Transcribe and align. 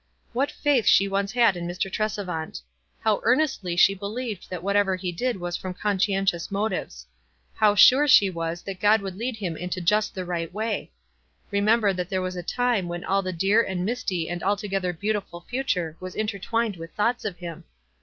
What 0.33 0.49
faith 0.49 0.87
she 0.87 1.07
once 1.07 1.33
had 1.33 1.55
in 1.55 1.67
Mr. 1.67 1.87
Tresevant! 1.91 2.63
How 3.01 3.19
earnestly 3.23 3.75
she 3.75 3.93
believed 3.93 4.49
that 4.49 4.63
whatever 4.63 4.95
he 4.95 5.11
did 5.11 5.37
was 5.39 5.55
from 5.55 5.75
conscientious 5.75 6.49
motives. 6.49 7.05
How 7.53 7.75
sure 7.75 8.07
she 8.07 8.27
was 8.27 8.63
that 8.63 8.79
God 8.79 9.01
wouj^i 9.01 9.15
lead 9.15 9.35
him 9.37 9.55
into 9.55 9.79
just 9.79 10.15
the 10.15 10.25
right 10.25 10.51
way. 10.51 10.89
Remember 11.51 11.93
that 11.93 12.09
there 12.09 12.19
was 12.19 12.35
a 12.35 12.41
time 12.41 12.87
when 12.87 13.05
all 13.05 13.21
the 13.21 13.31
dear 13.31 13.61
and 13.61 13.85
misty 13.85 14.27
and 14.27 14.41
altogether 14.41 14.91
beautiful 14.91 15.41
future 15.41 15.95
was 15.99 16.15
intertwined 16.15 16.77
with 16.77 16.91
thoughts 16.95 17.23
of 17.23 17.37
him. 17.37 17.65